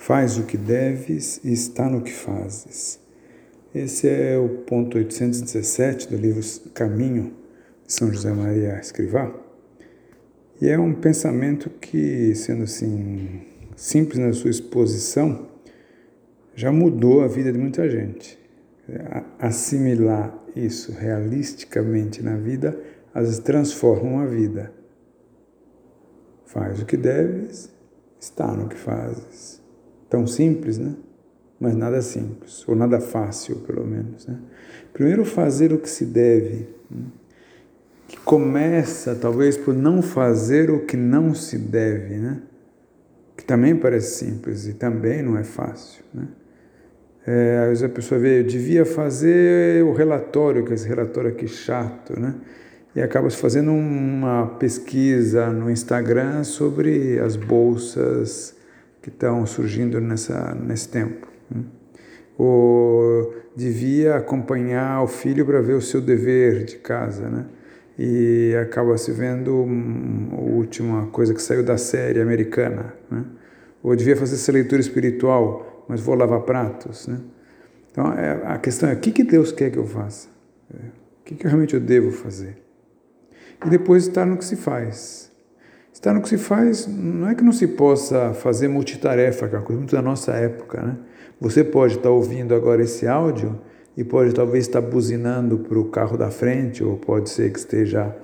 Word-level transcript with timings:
Faz 0.00 0.38
o 0.38 0.44
que 0.44 0.56
deves 0.56 1.42
e 1.44 1.52
está 1.52 1.86
no 1.86 2.00
que 2.00 2.10
fazes. 2.10 2.98
Esse 3.74 4.08
é 4.08 4.38
o 4.38 4.48
ponto 4.64 4.96
817 4.96 6.08
do 6.08 6.16
livro 6.16 6.40
Caminho 6.72 7.34
de 7.86 7.92
São 7.92 8.10
José 8.10 8.32
Maria 8.32 8.80
Escrivá. 8.80 9.30
E 10.58 10.70
é 10.70 10.78
um 10.78 10.94
pensamento 10.94 11.68
que, 11.68 12.34
sendo 12.34 12.62
assim, 12.62 13.42
simples 13.76 14.18
na 14.18 14.32
sua 14.32 14.48
exposição, 14.48 15.50
já 16.54 16.72
mudou 16.72 17.20
a 17.20 17.28
vida 17.28 17.52
de 17.52 17.58
muita 17.58 17.86
gente. 17.86 18.38
Assimilar 19.38 20.34
isso 20.56 20.92
realisticamente 20.92 22.22
na 22.22 22.36
vida, 22.36 22.74
às 23.12 23.26
vezes 23.26 23.38
transforma 23.40 24.22
a 24.22 24.26
vida. 24.26 24.72
Faz 26.46 26.80
o 26.80 26.86
que 26.86 26.96
deves, 26.96 27.70
está 28.18 28.50
no 28.56 28.66
que 28.66 28.76
fazes. 28.76 29.59
Tão 30.10 30.26
simples, 30.26 30.76
né? 30.76 30.94
Mas 31.60 31.76
nada 31.76 32.02
simples, 32.02 32.66
ou 32.66 32.74
nada 32.74 33.00
fácil, 33.00 33.56
pelo 33.56 33.86
menos. 33.86 34.26
Né? 34.26 34.36
Primeiro, 34.92 35.24
fazer 35.24 35.72
o 35.72 35.78
que 35.78 35.88
se 35.88 36.04
deve, 36.04 36.66
né? 36.90 37.04
que 38.08 38.16
começa 38.18 39.14
talvez 39.14 39.56
por 39.56 39.72
não 39.72 40.02
fazer 40.02 40.70
o 40.70 40.80
que 40.80 40.96
não 40.96 41.34
se 41.34 41.56
deve, 41.56 42.16
né? 42.16 42.42
que 43.36 43.44
também 43.44 43.76
parece 43.76 44.24
simples 44.24 44.66
e 44.66 44.72
também 44.72 45.22
não 45.22 45.38
é 45.38 45.44
fácil. 45.44 46.02
Né? 46.12 46.26
É, 47.26 47.58
às 47.62 47.68
vezes 47.68 47.84
a 47.84 47.88
pessoa 47.88 48.18
vê, 48.18 48.40
eu 48.40 48.44
devia 48.44 48.84
fazer 48.84 49.84
o 49.84 49.92
relatório, 49.92 50.64
que 50.64 50.72
esse 50.72 50.88
relatório 50.88 51.30
aqui 51.30 51.46
chato, 51.46 52.18
né? 52.18 52.34
E 52.96 53.00
acaba 53.00 53.30
fazendo 53.30 53.70
uma 53.70 54.46
pesquisa 54.58 55.50
no 55.50 55.70
Instagram 55.70 56.42
sobre 56.42 57.20
as 57.20 57.36
bolsas 57.36 58.56
que 59.02 59.08
estão 59.08 59.44
surgindo 59.46 60.00
nessa, 60.00 60.54
nesse 60.54 60.88
tempo. 60.88 61.26
Né? 61.50 61.62
Ou 62.38 63.34
devia 63.54 64.16
acompanhar 64.16 65.02
o 65.02 65.06
filho 65.06 65.44
para 65.44 65.60
ver 65.60 65.74
o 65.74 65.80
seu 65.80 66.00
dever 66.00 66.64
de 66.64 66.76
casa, 66.76 67.28
né? 67.28 67.46
E 67.98 68.54
acaba 68.56 68.96
se 68.96 69.12
vendo 69.12 69.66
a 70.32 70.40
última 70.40 71.06
coisa 71.08 71.34
que 71.34 71.42
saiu 71.42 71.62
da 71.62 71.76
série 71.76 72.20
americana, 72.20 72.94
né? 73.10 73.24
Ou 73.82 73.94
devia 73.94 74.16
fazer 74.16 74.36
essa 74.36 74.52
leitura 74.52 74.80
espiritual, 74.80 75.84
mas 75.88 76.00
vou 76.00 76.14
lavar 76.14 76.40
pratos, 76.42 77.06
né? 77.06 77.20
Então, 77.90 78.12
é, 78.12 78.40
a 78.44 78.58
questão 78.58 78.88
é, 78.88 78.94
o 78.94 78.96
que, 78.96 79.10
que 79.10 79.24
Deus 79.24 79.52
quer 79.52 79.70
que 79.70 79.78
eu 79.78 79.86
faça? 79.86 80.28
É, 80.72 80.76
o 80.78 81.24
que, 81.24 81.34
que 81.34 81.46
realmente 81.46 81.74
eu 81.74 81.80
devo 81.80 82.10
fazer? 82.10 82.56
E 83.64 83.68
depois 83.68 84.06
estar 84.06 84.24
no 84.24 84.38
que 84.38 84.44
se 84.44 84.56
faz. 84.56 85.30
Estar 86.00 86.14
no 86.14 86.22
que 86.22 86.30
se 86.30 86.38
faz, 86.38 86.86
não 86.86 87.28
é 87.28 87.34
que 87.34 87.44
não 87.44 87.52
se 87.52 87.66
possa 87.66 88.32
fazer 88.32 88.68
multitarefa, 88.68 89.46
que 89.46 89.54
é 89.54 89.58
uma 89.58 89.64
coisa 89.64 89.80
muito 89.80 89.94
da 89.94 90.00
nossa 90.00 90.32
época, 90.32 90.80
né? 90.80 90.96
Você 91.38 91.62
pode 91.62 91.96
estar 91.96 92.08
ouvindo 92.08 92.54
agora 92.54 92.80
esse 92.80 93.06
áudio 93.06 93.60
e 93.94 94.02
pode 94.02 94.32
talvez 94.34 94.66
estar 94.66 94.80
buzinando 94.80 95.58
para 95.58 95.78
o 95.78 95.90
carro 95.90 96.16
da 96.16 96.30
frente, 96.30 96.82
ou 96.82 96.96
pode 96.96 97.28
ser 97.28 97.52
que 97.52 97.58
esteja 97.58 98.16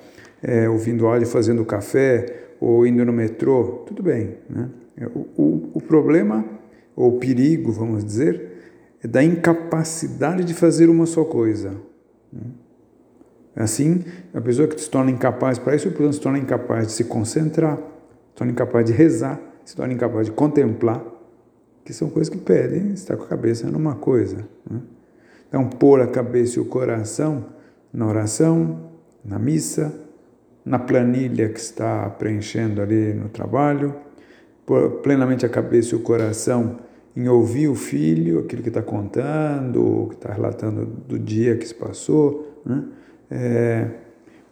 é, 0.43 0.67
ouvindo 0.67 1.07
áudio 1.07 1.29
fazendo 1.29 1.63
café, 1.67 2.47
ou 2.59 2.87
indo 2.87 3.05
no 3.05 3.13
metrô, 3.13 3.85
tudo 3.87 4.03
bem. 4.03 4.39
Né? 4.49 4.71
O, 5.15 5.43
o, 5.43 5.71
o 5.75 5.81
problema, 5.83 6.47
ou 6.97 7.17
o 7.17 7.19
perigo, 7.19 7.71
vamos 7.73 8.03
dizer, 8.03 8.53
é 9.05 9.07
da 9.07 9.23
incapacidade 9.23 10.45
de 10.45 10.55
fazer 10.55 10.89
uma 10.89 11.05
só 11.05 11.25
coisa. 11.25 11.75
Né? 12.33 12.41
Assim, 13.57 14.05
a 14.35 14.41
pessoa 14.41 14.69
que 14.69 14.79
se 14.79 14.91
torna 14.91 15.11
incapaz 15.11 15.59
para 15.59 15.75
isso, 15.75 15.91
portanto, 15.91 16.13
se 16.13 16.21
torna 16.21 16.39
incapaz 16.39 16.89
de 16.89 16.93
se 16.93 17.05
concentrar, 17.05 17.79
se 17.79 18.37
torna 18.37 18.53
incapaz 18.53 18.85
de 18.85 18.93
rezar, 18.93 19.41
se 19.65 19.75
torna 19.75 19.95
incapaz 19.95 20.27
de 20.27 20.33
contemplar, 20.33 21.03
que 21.83 21.95
são 21.95 22.11
coisas 22.11 22.29
que 22.29 22.37
pedem 22.37 22.93
estar 22.93 23.17
com 23.17 23.25
a 23.25 23.27
cabeça 23.27 23.67
numa 23.69 23.95
coisa. 23.95 24.47
Né? 24.71 24.81
Então, 25.49 25.67
pôr 25.71 26.03
a 26.03 26.07
cabeça 26.07 26.59
e 26.59 26.63
o 26.63 26.67
coração 26.67 27.47
na 27.91 28.07
oração, 28.07 28.91
na 29.25 29.39
missa, 29.39 29.95
na 30.63 30.79
planilha 30.79 31.49
que 31.49 31.61
está 31.61 32.11
preenchendo 32.11 32.83
ali 32.83 33.15
no 33.15 33.31
trabalho, 33.31 33.95
pôr 34.67 35.01
plenamente 35.01 35.47
a 35.47 35.49
cabeça 35.49 35.95
e 35.95 35.99
o 35.99 36.03
coração 36.03 36.81
em 37.17 37.27
ouvir 37.27 37.69
o 37.69 37.75
filho, 37.75 38.41
aquilo 38.41 38.63
que 38.63 38.69
está 38.69 38.83
contando, 38.83 40.09
que 40.11 40.17
está 40.17 40.31
relatando 40.31 40.85
do 40.85 41.19
dia 41.19 41.57
que 41.57 41.67
se 41.67 41.75
passou, 41.75 42.61
né? 42.67 42.85
É, 43.31 43.89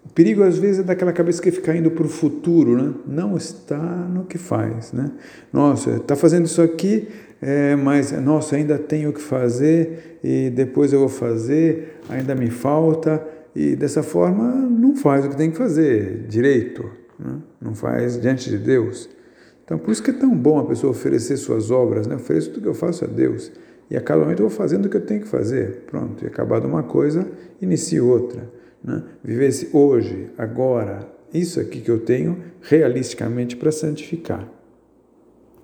o 0.05 0.13
perigo 0.13 0.43
às 0.43 0.59
vezes 0.59 0.81
é 0.81 0.83
daquela 0.83 1.13
cabeça 1.13 1.41
que 1.41 1.51
fica 1.51 1.75
indo 1.75 1.91
para 1.91 2.05
o 2.05 2.09
futuro, 2.09 2.77
né? 2.77 2.95
não 3.07 3.37
está 3.37 3.79
no 3.79 4.25
que 4.25 4.37
faz. 4.37 4.93
Né? 4.93 5.11
Nossa, 5.53 5.97
está 5.97 6.15
fazendo 6.15 6.45
isso 6.45 6.61
aqui, 6.61 7.09
é, 7.41 7.75
mas 7.75 8.13
nossa, 8.13 8.57
ainda 8.57 8.79
tenho 8.79 9.13
que 9.13 9.21
fazer 9.21 10.19
e 10.23 10.51
depois 10.51 10.93
eu 10.93 11.01
vou 11.01 11.09
fazer, 11.09 12.01
ainda 12.09 12.35
me 12.35 12.51
falta, 12.51 13.27
e 13.57 13.75
dessa 13.75 14.03
forma 14.03 14.53
não 14.53 14.95
faz 14.95 15.25
o 15.25 15.31
que 15.31 15.37
tem 15.37 15.51
que 15.51 15.57
fazer 15.57 16.27
direito, 16.29 16.85
né? 17.19 17.39
não 17.61 17.75
faz 17.75 18.21
diante 18.21 18.51
de 18.51 18.59
Deus. 18.59 19.09
Então 19.65 19.79
por 19.79 19.91
isso 19.91 20.03
que 20.03 20.11
é 20.11 20.15
tão 20.15 20.37
bom 20.37 20.59
a 20.59 20.67
pessoa 20.67 20.91
oferecer 20.91 21.39
suas 21.39 21.71
obras, 21.71 22.07
né? 22.07 22.17
ofereço 22.17 22.51
tudo 22.51 22.65
que 22.65 22.69
eu 22.69 22.75
faço 22.75 23.05
a 23.05 23.09
Deus. 23.09 23.51
E 23.91 23.97
a 23.97 24.01
cada 24.01 24.21
momento 24.21 24.41
eu 24.41 24.49
vou 24.49 24.57
fazendo 24.57 24.87
o 24.87 24.89
que 24.89 24.97
eu 24.97 25.05
tenho 25.05 25.23
que 25.23 25.29
fazer. 25.29 25.85
Pronto, 25.87 26.25
e 26.25 26.27
acabado 26.27 26.67
uma 26.67 26.83
coisa, 26.83 27.27
inicio 27.61 28.07
outra. 28.07 28.49
Né? 28.85 29.03
Viver 29.25 29.49
esse 29.49 29.71
hoje, 29.73 30.31
agora, 30.37 31.09
isso 31.33 31.59
aqui 31.59 31.81
que 31.81 31.91
eu 31.91 32.01
tenho 32.01 32.45
realisticamente 32.61 33.57
para 33.57 33.73
santificar. 33.73 34.47